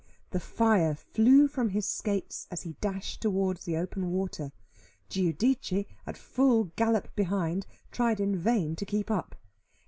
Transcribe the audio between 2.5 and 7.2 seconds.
he dashed towards the open water. Giudice, at full gallop